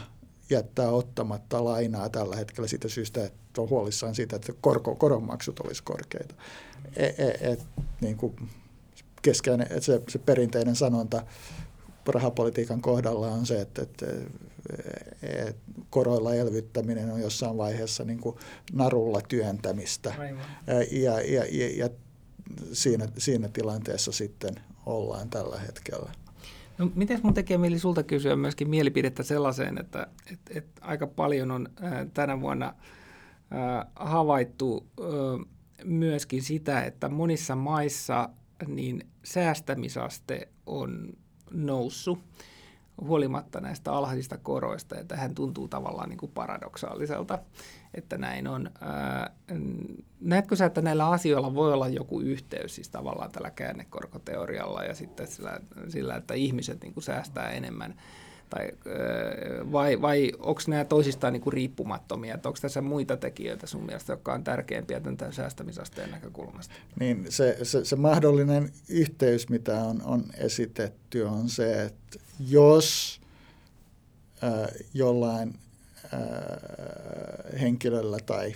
[0.50, 5.84] jättää ottamatta lainaa tällä hetkellä siitä syystä, että on huolissaan siitä, että korko, koronmaksut olisi
[5.84, 6.36] korkeita.
[6.96, 7.60] Et, et, et,
[8.02, 8.36] niin kuin
[9.22, 11.24] keskeinen, että se, se perinteinen sanonta
[12.08, 14.06] rahapolitiikan kohdalla on se, että, että,
[15.22, 15.54] että
[15.90, 18.36] koroilla elvyttäminen on jossain vaiheessa niin kuin
[18.74, 20.14] narulla työntämistä.
[20.92, 21.90] Ja, ja, ja, ja
[22.74, 26.12] siinä, siinä tilanteessa sitten ollaan tällä hetkellä.
[26.78, 31.52] No, miten mun tekee mieli sulta kysyä myöskin mielipidettä sellaiseen, että et, et aika paljon
[31.52, 31.70] on
[32.14, 32.74] tänä vuonna
[33.96, 34.88] havaittu
[35.84, 38.30] myöskin sitä, että monissa maissa
[38.68, 41.10] niin säästämisaste on
[41.52, 42.20] noussut
[43.02, 47.40] huolimatta näistä alhaisista koroista, ja tähän tuntuu tavallaan niin kuin paradoksaaliselta,
[47.94, 48.72] että näin on.
[50.22, 55.28] Näetkö sä, että näillä asioilla voi olla joku yhteys, siis tavallaan tällä käännekorkoteorialla ja sitten
[55.28, 57.96] sillä, sillä että ihmiset niin kuin säästää enemmän,
[58.50, 58.72] tai,
[59.72, 64.34] vai, vai onko nämä toisistaan niin kuin riippumattomia, onko tässä muita tekijöitä sun mielestä, jotka
[64.34, 66.74] on tärkeämpiä tämän säästämisasteen näkökulmasta?
[67.00, 73.22] Niin se, se, se mahdollinen yhteys, mitä on, on esitetty, on se, että jos
[74.44, 75.54] äh, jollain
[76.14, 78.54] äh, henkilöllä tai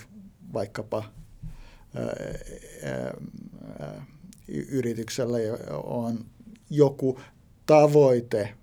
[0.54, 2.04] vaikkapa äh,
[3.82, 4.08] äh,
[4.50, 5.38] yrityksellä
[5.84, 6.26] on
[6.70, 7.20] joku
[7.66, 8.54] tavoite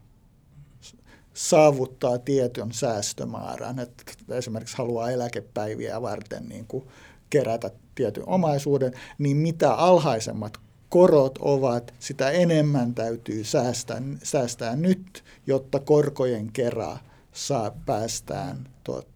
[1.34, 6.84] saavuttaa tietyn säästömäärän, että esimerkiksi haluaa eläkepäiviä varten niin kuin
[7.30, 15.80] kerätä tietyn omaisuuden, niin mitä alhaisemmat korot ovat, sitä enemmän täytyy säästää, säästää nyt, jotta
[15.80, 16.98] korkojen kerran
[17.32, 19.08] saa, päästään tuota,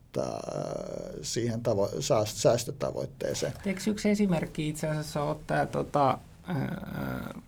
[1.23, 3.53] siihen tavo- säästötavoitteeseen.
[3.67, 6.19] Eikö yksi esimerkki itse asiassa ole tämä tota,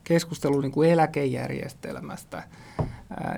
[0.04, 2.42] keskustelu niin kuin eläkejärjestelmästä?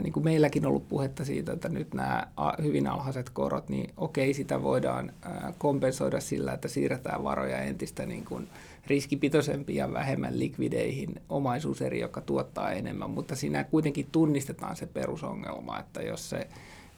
[0.03, 2.27] Niin kuin meilläkin on ollut puhetta siitä, että nyt nämä
[2.63, 5.13] hyvin alhaiset korot, niin okei, sitä voidaan
[5.59, 8.49] kompensoida sillä, että siirretään varoja entistä niin kuin
[8.87, 11.23] riskipitoisempiin ja vähemmän likvideihin.
[11.29, 16.49] Omaisuuseri, joka tuottaa enemmän, mutta siinä kuitenkin tunnistetaan se perusongelma, että jos, se,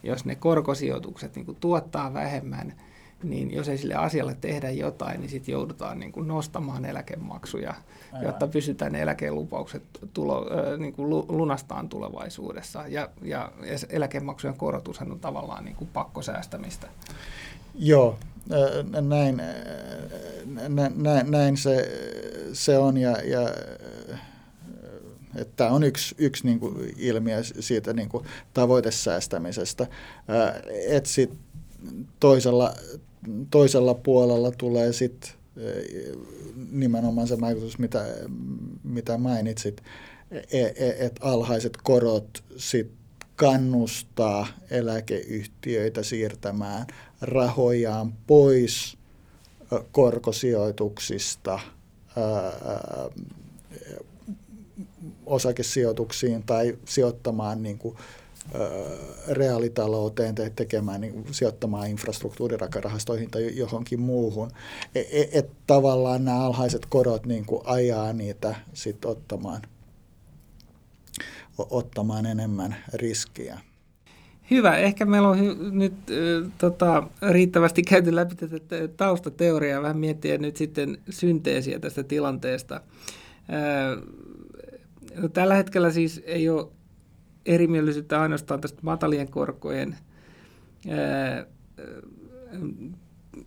[0.03, 2.73] jos ne korkosijoitukset niin kuin tuottaa vähemmän,
[3.29, 7.73] niin jos ei sille asialle tehdä jotain, niin sitten joudutaan niin kuin nostamaan eläkemaksuja,
[8.11, 8.25] Aivan.
[8.25, 9.83] jotta pysytään eläkelupaukset
[10.13, 10.45] tulo,
[10.77, 12.83] niin kuin lunastaan tulevaisuudessa.
[12.87, 13.51] Ja, ja
[13.89, 16.87] eläkemaksujen korotushan on tavallaan niin kuin pakkosäästämistä.
[17.75, 18.17] Joo,
[19.01, 19.41] näin,
[20.95, 21.89] näin, näin se,
[22.53, 23.49] se on ja, ja
[25.55, 29.87] Tämä on yksi, yksi niin kuin ilmiö siitä niin kuin tavoitesäästämisestä.
[30.87, 31.33] Et sit
[32.19, 32.73] toisella,
[33.49, 35.31] toisella puolella tulee sitten
[36.71, 38.05] nimenomaan se vaikutus, mitä,
[38.83, 39.83] mitä mainitsit,
[40.31, 42.91] e, e, että alhaiset korot sit
[43.35, 46.87] kannustaa eläkeyhtiöitä siirtämään
[47.21, 48.97] rahojaan pois
[49.91, 51.59] korkosijoituksista
[55.25, 57.97] osakesijoituksiin tai sijoittamaan niin kuin,
[59.27, 64.51] reaalitalouteen tai tekemään, niin sijoittamaan infrastruktuuriraharahastoihin tai johonkin muuhun.
[64.95, 69.61] Et, et, et tavallaan nämä alhaiset korot niin kuin ajaa niitä sit ottamaan,
[71.57, 73.59] ottamaan enemmän riskiä.
[74.51, 74.77] Hyvä.
[74.77, 78.59] Ehkä meillä on hy- nyt äh, tota, riittävästi käyty läpi tätä
[78.97, 82.75] taustateoriaa, vähän miettiä nyt sitten synteesiä tästä tilanteesta.
[82.75, 82.81] Äh,
[85.15, 86.67] no, tällä hetkellä siis ei ole
[87.45, 89.95] erimielisyyttä ainoastaan tästä matalien korkojen
[90.89, 91.45] ää,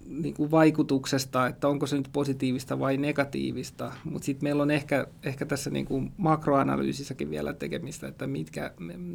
[0.07, 5.07] niin kuin vaikutuksesta, että onko se nyt positiivista vai negatiivista, mutta sitten meillä on ehkä,
[5.23, 8.73] ehkä tässä niin kuin makroanalyysissäkin vielä tekemistä, että mitkä,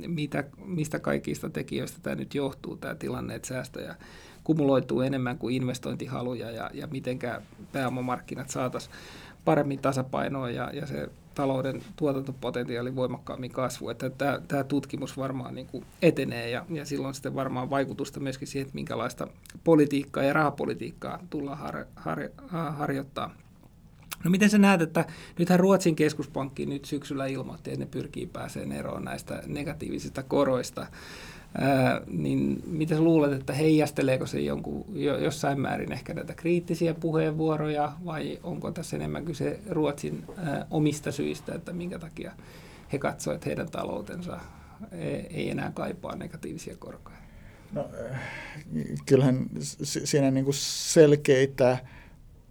[0.08, 3.96] mitä, mistä kaikista tekijöistä tämä nyt johtuu, tämä tilanne, että säästöjä
[4.44, 7.42] kumuloituu enemmän kuin investointihaluja ja, ja mitenkä
[7.72, 8.96] pääomamarkkinat saataisiin
[9.46, 13.90] paremmin tasapainoon ja, ja se talouden tuotantopotentiaalin voimakkaammin kasvu.
[13.90, 18.48] Että tämä, tämä tutkimus varmaan niin kuin etenee ja, ja silloin sitten varmaan vaikutusta myöskin
[18.48, 19.28] siihen, että minkälaista
[19.64, 22.20] politiikkaa ja rahapolitiikkaa tullaan har, har,
[22.72, 23.36] harjoittaa.
[24.24, 25.06] No miten sä näet, että
[25.40, 30.88] nythän Ruotsin keskuspankki nyt syksyllä ilmoitti, että ne pyrkii pääseen eroon näistä negatiivisista koroista.
[31.58, 37.92] Ää, niin mitä luulet, että heijasteleeko se jonkun, jo, jossain määrin ehkä näitä kriittisiä puheenvuoroja
[38.06, 42.32] vai onko tässä enemmän kyse Ruotsin ää, omista syistä, että minkä takia
[42.94, 44.40] he katsoivat, että heidän taloutensa
[44.92, 47.18] ei, ei enää kaipaa negatiivisia korkoja?
[47.74, 47.90] No,
[49.06, 49.50] kyllähän
[49.84, 51.78] siinä niin kuin selkeitä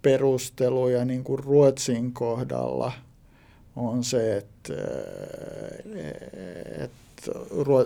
[0.01, 2.91] perusteluja niin kuin Ruotsin kohdalla
[3.75, 4.73] on se, että,
[6.77, 7.31] että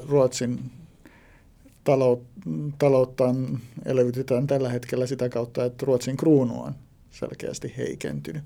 [0.07, 0.71] Ruotsin
[2.77, 3.35] taloutta
[3.85, 6.75] elvytetään tällä hetkellä sitä kautta, että Ruotsin kruunu on
[7.11, 8.43] selkeästi heikentynyt.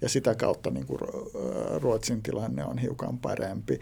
[0.00, 0.98] Ja sitä kautta niin kuin
[1.76, 3.78] Ruotsin tilanne on hiukan parempi.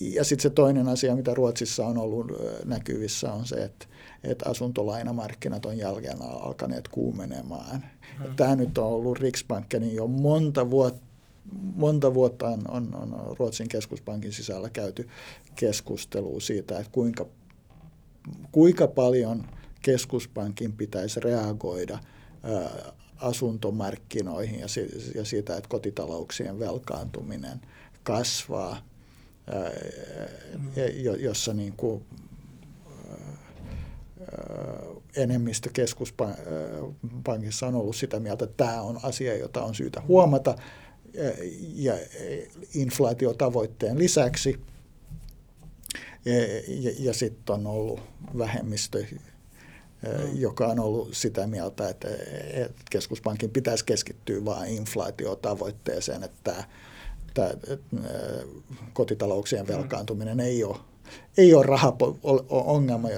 [0.00, 2.32] Ja sitten se toinen asia, mitä Ruotsissa on ollut
[2.64, 3.86] näkyvissä, on se, että,
[4.24, 7.84] että asuntolainamarkkinat on jälkeen alkaneet kuumenemaan.
[8.18, 8.36] Hmm.
[8.36, 11.06] Tämä nyt on ollut Riksbankenin jo monta vuotta
[11.76, 15.08] monta vuotta on, on, on Ruotsin keskuspankin sisällä käyty
[15.54, 17.26] keskustelua siitä, että kuinka
[18.52, 19.44] kuinka paljon
[19.82, 21.98] keskuspankin pitäisi reagoida
[23.16, 24.66] asuntomarkkinoihin ja,
[25.14, 27.60] ja siitä, että kotitalouksien velkaantuminen
[28.02, 28.86] kasvaa,
[31.18, 32.04] jossa niin kuin,
[35.16, 40.54] enemmistö keskuspankissa on ollut sitä mieltä, että tämä on asia, jota on syytä huomata
[41.74, 41.94] ja
[42.74, 44.60] inflaatiotavoitteen lisäksi–
[46.26, 46.34] ja,
[46.68, 48.00] ja, ja sitten on ollut
[48.38, 49.18] vähemmistö, mm.
[50.34, 52.08] joka on ollut sitä mieltä, että,
[52.52, 56.64] että keskuspankin pitäisi keskittyä vain inflaatiotavoitteeseen, että
[57.34, 57.88] tämä, että
[58.92, 60.76] kotitalouksien velkaantuminen ei ole
[61.38, 63.08] ei ole rahaongelma,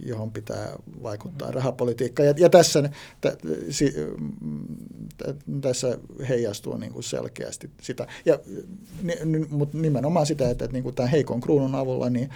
[0.00, 1.54] johon pitää vaikuttaa mm.
[1.54, 2.22] rahapolitiikka.
[2.22, 2.90] Ja, ja tässä,
[5.60, 8.06] tässä heijastuu niin kuin selkeästi sitä.
[8.24, 8.38] Ja,
[9.50, 12.30] mutta nimenomaan sitä, että, että niin kuin tämän heikon kruunun avulla niin,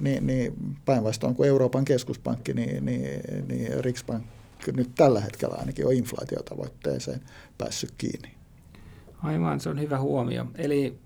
[0.00, 4.24] niin, niin päinvastoin kuin Euroopan keskuspankki, niin, niin, niin Riksbank
[4.76, 7.20] nyt tällä hetkellä ainakin on inflaatiotavoitteeseen
[7.58, 8.28] päässyt kiinni.
[9.22, 10.46] Aivan, se on hyvä huomio.
[10.54, 10.98] Eli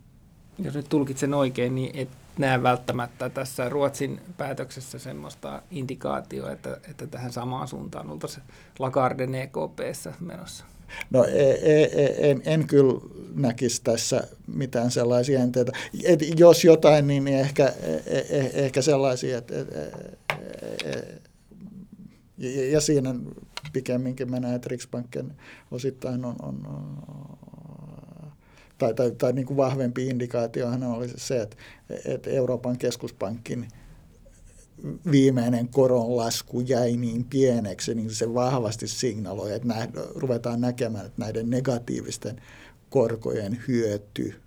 [0.58, 2.08] jos nyt tulkitsen oikein, niin et
[2.38, 8.44] näe välttämättä tässä Ruotsin päätöksessä semmoista indikaatioa, että, että tähän samaan suuntaan oltaisiin
[8.78, 10.64] Lagarden EKPssä menossa?
[11.10, 13.00] No e, e, e, en, en kyllä
[13.34, 15.72] näkisi tässä mitään sellaisia enteitä.
[16.04, 17.72] Et jos jotain, niin ehkä,
[18.52, 19.54] ehkä sellaisia, että
[22.38, 23.14] ja, ja siinä
[23.72, 25.32] pikemminkin mä näen, että Riksbanken
[25.70, 26.66] osittain on, on
[28.78, 31.56] tai, tai, tai niin kuin vahvempi indikaatiohan oli se, että,
[32.04, 33.68] että Euroopan keskuspankin
[35.10, 41.50] viimeinen koronlasku jäi niin pieneksi, niin se vahvasti signaloi, että nä, ruvetaan näkemään, että näiden
[41.50, 42.42] negatiivisten
[42.90, 44.40] korkojen hyöty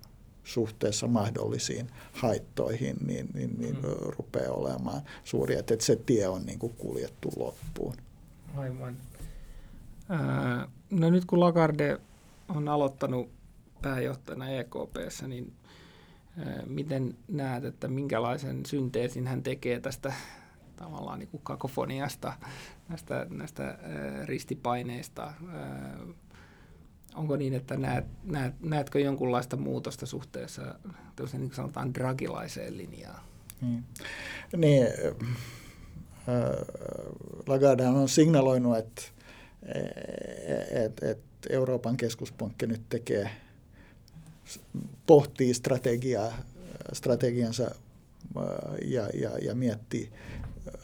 [0.44, 3.82] suhteessa mahdollisiin haittoihin, niin, niin, niin mm.
[4.18, 7.94] rupeaa olemaan suuri, että, että se tie on niin kuin kuljettu loppuun.
[8.56, 8.96] Aivan.
[10.08, 11.98] Ää, no nyt kun Lagarde
[12.48, 13.28] on aloittanut
[13.82, 15.52] pääjohtajana EKPssä, niin
[16.66, 20.12] miten näet, että minkälaisen synteesin hän tekee tästä
[20.76, 22.32] tavallaan niin kuin kakofoniasta,
[22.88, 23.78] näistä, näistä
[24.24, 25.32] ristipaineista?
[27.14, 30.62] Onko niin, että näet, näet, näetkö jonkunlaista muutosta suhteessa
[31.32, 33.22] niin kuin sanotaan dragilaiseen linjaan?
[33.60, 33.84] Niin,
[34.56, 34.86] niin
[37.46, 39.02] Lagarde on signaloinut, että,
[40.84, 43.30] että, että Euroopan keskuspankki nyt tekee–
[45.06, 46.32] pohtii strategiaa,
[46.92, 48.42] strategiansa äh,
[48.84, 50.74] ja, ja, ja miettii äh,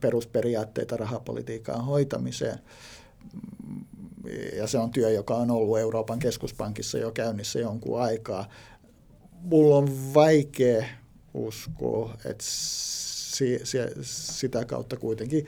[0.00, 2.58] perusperiaatteita rahapolitiikan hoitamiseen.
[4.56, 8.48] Ja se on työ, joka on ollut Euroopan keskuspankissa jo käynnissä jonkun aikaa.
[9.40, 10.86] Mulla on vaikea
[11.34, 15.46] uskoa, että si, si, sitä kautta kuitenkin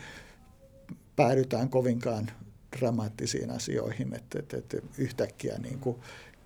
[1.16, 2.30] päädytään kovinkaan
[2.78, 5.96] dramaattisiin asioihin, että, että, että yhtäkkiä niin kuin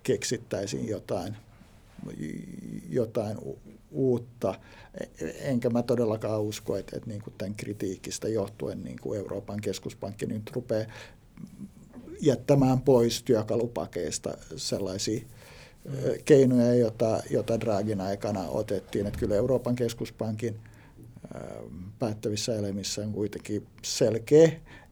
[0.03, 1.37] keksittäisiin jotain,
[2.89, 3.37] jotain
[3.91, 4.55] uutta.
[5.41, 10.25] Enkä mä todellakaan usko, että, että niin kuin tämän kritiikistä johtuen niin kuin Euroopan keskuspankki
[10.25, 10.85] nyt rupeaa
[12.21, 15.21] jättämään pois työkalupakeista sellaisia
[15.85, 15.93] mm.
[16.25, 19.07] keinoja, joita, joita Dragin aikana otettiin.
[19.07, 20.59] Että kyllä Euroopan keskuspankin
[21.99, 24.51] päättävissä elimissä on kuitenkin selkeä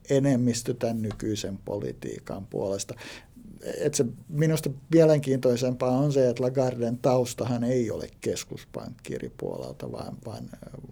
[0.10, 2.96] enemmistö tämän nykyisen politiikan puolesta
[3.78, 10.44] että se minusta mielenkiintoisempaa on se, että Lagarden taustahan ei ole keskuspankkiripuolelta, vaan, vaan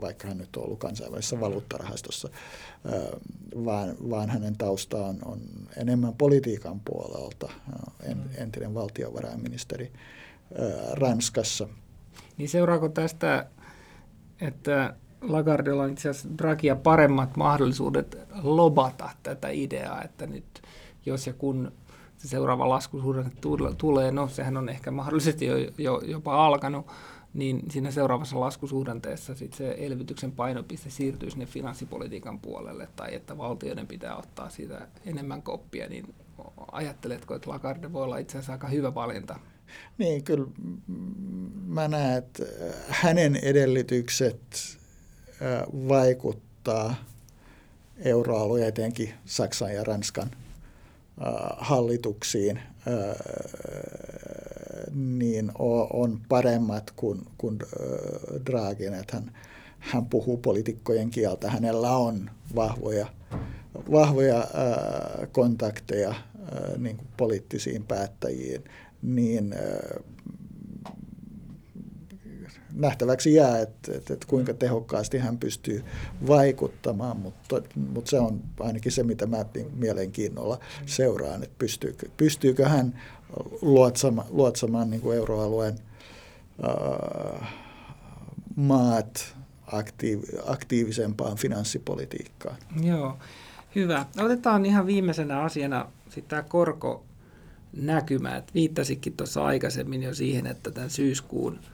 [0.02, 2.30] vaikka hän nyt on ollut kansainvälisessä valuuttarahastossa,
[3.66, 5.40] vaan, vaan hänen tausta on, on
[5.78, 7.50] enemmän politiikan puolelta,
[8.04, 8.24] en, mm.
[8.38, 9.92] entinen valtiovarainministeri
[10.92, 11.68] Ranskassa.
[12.38, 13.46] Niin seuraako tästä,
[14.42, 20.62] että Lagardella on itse asiassa Dragia paremmat mahdollisuudet lobata tätä ideaa, että nyt
[21.06, 21.72] jos ja kun
[22.26, 23.32] se seuraava laskusuhdanne
[23.78, 26.88] tulee, no sehän on ehkä mahdollisesti jo, jo, jopa alkanut,
[27.34, 33.88] niin siinä seuraavassa laskusuhdanteessa sit se elvytyksen painopiste siirtyy sinne finanssipolitiikan puolelle, tai että valtioiden
[33.88, 36.16] pitää ottaa siitä enemmän koppia, niin
[36.72, 39.40] ajatteletko, että Lagarde voi olla itse asiassa aika hyvä valinta?
[39.98, 40.48] Niin, kyllä
[41.68, 42.44] mä näen, että
[42.88, 44.78] hänen edellytykset
[45.90, 46.96] vaikuttaa
[47.98, 50.32] euroalueen etenkin Saksan ja Ranskan–
[51.58, 52.60] hallituksiin
[54.94, 55.52] niin
[55.94, 57.60] on paremmat kuin, kuin
[58.46, 59.32] Draghin, että hän,
[59.80, 63.08] hän puhuu poliitikkojen kieltä, hänellä on vahvoja,
[63.92, 64.48] vahvoja
[65.32, 66.16] kontakteja
[66.78, 68.64] niin kuin poliittisiin päättäjiin,
[69.02, 69.56] niin
[72.76, 75.84] nähtäväksi jää, että, että, että kuinka tehokkaasti hän pystyy
[76.28, 79.46] vaikuttamaan, mutta, mutta se on ainakin se, mitä mä
[79.76, 83.02] mielenkiinnolla seuraan, että pystyykö, pystyykö hän
[83.62, 85.76] luotsama, luotsamaan niin kuin euroalueen
[86.64, 87.50] äh,
[88.56, 89.36] maat
[89.68, 92.56] aktiiv, aktiivisempaan finanssipolitiikkaan.
[92.84, 93.18] Joo,
[93.76, 94.06] hyvä.
[94.18, 97.04] Otetaan ihan viimeisenä asiana sitten tämä korko
[97.74, 98.44] näkymä.
[98.54, 101.60] Viittasikin tuossa aikaisemmin jo siihen, että tämän syyskuun–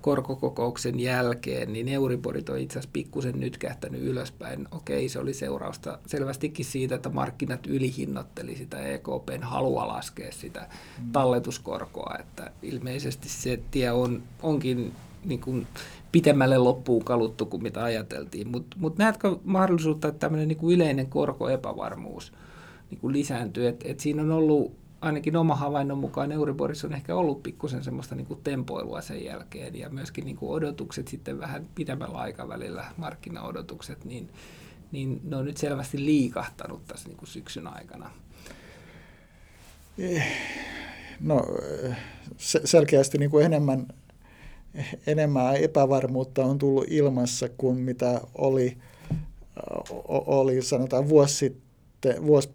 [0.00, 4.68] korkokokouksen jälkeen, niin Euriborit on itse asiassa pikkusen nyt kähtänyt ylöspäin.
[4.70, 11.12] Okei, se oli seurausta selvästikin siitä, että markkinat ylihinnoitteli sitä EKPn halua laskea sitä mm.
[11.12, 14.92] talletuskorkoa, että ilmeisesti se tie on, onkin
[15.24, 15.66] niin kuin
[16.12, 18.48] pitemmälle loppuun kaluttu kuin mitä ajateltiin.
[18.48, 22.32] Mutta mut näetkö mahdollisuutta, että tämmöinen niin yleinen korkoepävarmuus
[22.90, 27.14] niin kuin lisääntyy, että et siinä on ollut ainakin oma havainnon mukaan Euriborissa on ehkä
[27.14, 31.66] ollut pikkusen semmoista niin kuin tempoilua sen jälkeen ja myöskin niin kuin odotukset sitten vähän
[31.74, 34.30] pidemmällä aikavälillä, markkinaodotukset, niin,
[34.92, 38.10] niin ne on nyt selvästi liikahtanut tässä niin kuin syksyn aikana.
[39.98, 40.26] Eh,
[41.20, 41.42] no
[42.64, 43.86] selkeästi niin kuin enemmän,
[45.06, 48.78] enemmän epävarmuutta on tullut ilmassa kuin mitä oli,
[50.08, 52.50] oli sanotaan vuosi sitten, vuosi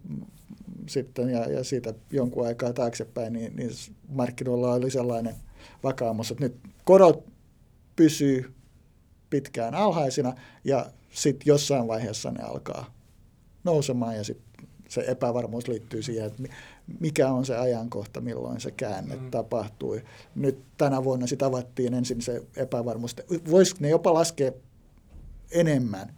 [0.89, 3.69] sitten ja, ja siitä jonkun aikaa taaksepäin, niin, niin
[4.09, 5.35] markkinoilla oli sellainen
[5.83, 7.25] vakaamus, että nyt korot
[7.95, 8.53] pysyy
[9.29, 10.33] pitkään alhaisina
[10.63, 12.93] ja sitten jossain vaiheessa ne alkaa
[13.63, 16.43] nousemaan ja sitten se epävarmuus liittyy siihen, että
[16.99, 19.31] mikä on se ajankohta, milloin se käänne mm.
[19.31, 20.03] tapahtui.
[20.35, 23.15] Nyt tänä vuonna sitä avattiin ensin se epävarmuus,
[23.51, 24.51] voisiko ne jopa laskea
[25.51, 26.13] enemmän.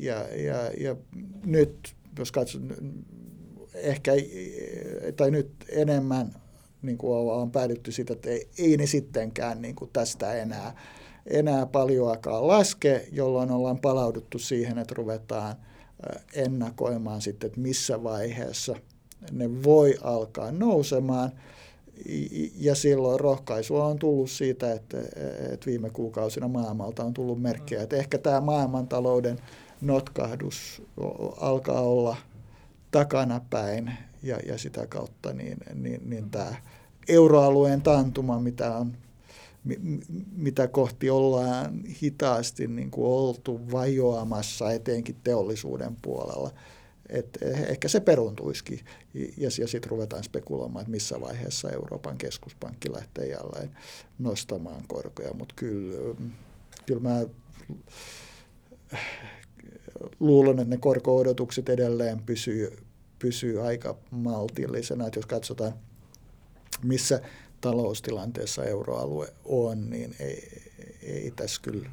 [0.00, 0.96] Ja, ja, ja
[1.44, 2.62] nyt jos katsot,
[3.74, 4.12] ehkä,
[5.16, 6.32] tai nyt enemmän
[6.82, 10.74] niin kuin on päädytty siitä, että ei, ei ne sittenkään niin kuin tästä enää,
[11.26, 15.56] enää paljoakaan laske, jolloin ollaan palauduttu siihen, että ruvetaan
[16.34, 18.74] ennakoimaan sitten, että missä vaiheessa
[19.32, 21.32] ne voi alkaa nousemaan.
[22.56, 24.98] Ja silloin rohkaisua on tullut siitä, että,
[25.52, 29.38] että viime kuukausina maailmalta on tullut merkkejä, että ehkä tämä maailmantalouden
[29.80, 30.82] notkahdus
[31.36, 32.16] alkaa olla
[32.90, 36.54] takanapäin ja, ja sitä kautta niin, niin, niin tämä
[37.08, 38.96] euroalueen tantuma, mitä, on,
[40.36, 46.50] mitä kohti ollaan hitaasti niin kuin oltu vajoamassa etenkin teollisuuden puolella,
[47.08, 48.80] et ehkä se peruntuisikin
[49.14, 53.70] ja, ja sitten ruvetaan spekuloimaan, että missä vaiheessa Euroopan keskuspankki lähtee jälleen
[54.18, 56.14] nostamaan korkoja, mutta kyllä,
[56.86, 57.26] kyllä mä
[60.20, 62.76] luulen, että ne korko-odotukset edelleen pysyy,
[63.18, 65.06] pysyy aika maltillisena.
[65.06, 65.72] Että jos katsotaan,
[66.82, 67.20] missä
[67.60, 70.62] taloustilanteessa euroalue on, niin ei,
[71.02, 71.88] ei tässä kyllä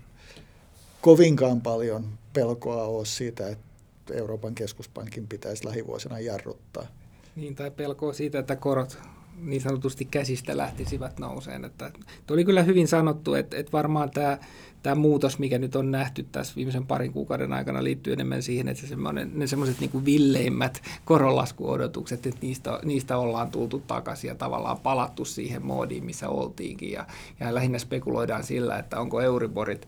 [1.01, 6.88] kovinkaan paljon pelkoa ole siitä, että Euroopan keskuspankin pitäisi lähivuosina jarruttaa.
[7.36, 8.97] Niin, tai pelkoa siitä, että korot
[9.41, 11.66] niin sanotusti käsistä lähtisivät nouseen.
[11.66, 11.91] Että,
[12.32, 14.38] oli kyllä hyvin sanottu, että, että varmaan tämä,
[14.84, 18.88] tämä muutos, mikä nyt on nähty tässä viimeisen parin kuukauden aikana, liittyy enemmän siihen, että
[18.88, 18.96] se
[19.34, 25.66] ne semmoiset niin villeimmät koronlaskuodotukset, että niistä, niistä ollaan tultu takaisin ja tavallaan palattu siihen
[25.66, 26.92] moodiin, missä oltiinkin.
[26.92, 27.06] Ja,
[27.40, 29.88] ja lähinnä spekuloidaan sillä, että onko Euriborit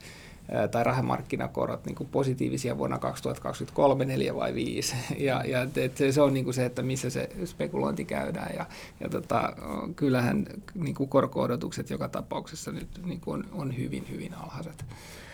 [0.71, 4.95] tai rahamarkkinakorot niin kuin positiivisia vuonna 2023, 4 vai 5.
[5.17, 8.55] Ja, ja et se on niin kuin se, että missä se spekulointi käydään.
[8.55, 8.65] Ja,
[8.99, 9.53] ja tota,
[9.95, 14.85] kyllähän niin kuin korko-odotukset joka tapauksessa nyt niin kuin on, on hyvin, hyvin alhaiset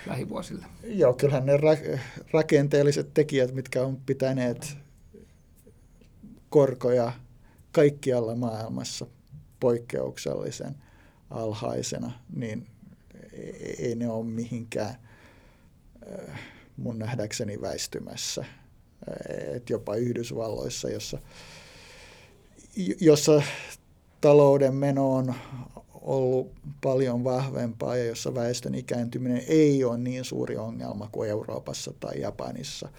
[0.08, 0.66] lähivuosille.
[0.84, 2.00] Joo, kyllähän ne ra-
[2.34, 4.78] rakenteelliset tekijät, mitkä on pitäneet
[6.50, 7.12] korkoja
[7.72, 9.06] kaikkialla maailmassa
[9.60, 10.76] poikkeuksellisen
[11.30, 12.68] alhaisena, niin
[13.78, 14.96] ei ne ole mihinkään
[16.30, 16.40] äh,
[16.78, 18.46] mun nähdäkseni väistymässä.
[19.56, 21.20] Et jopa Yhdysvalloissa, jossa,
[23.02, 23.42] jossa
[24.22, 25.34] talouden meno on
[25.94, 26.52] ollut
[26.82, 32.90] paljon vahvempaa ja jossa väestön ikääntyminen ei ole niin suuri ongelma kuin Euroopassa tai Japanissa,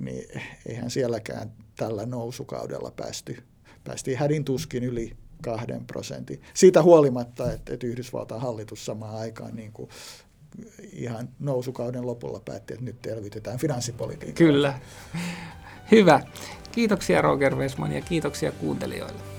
[0.00, 3.42] niin eihän sielläkään tällä nousukaudella päästy,
[3.84, 6.42] päästiin hädin tuskin yli kahden prosentin.
[6.54, 9.90] Siitä huolimatta, että, että Yhdysvaltain hallitus samaan aikaan niin kuin
[10.92, 14.46] ihan nousukauden lopulla päätti, että nyt elvytetään finanssipolitiikkaa.
[14.46, 14.78] Kyllä.
[15.90, 16.20] Hyvä.
[16.72, 19.29] Kiitoksia Roger Westman ja kiitoksia kuuntelijoille.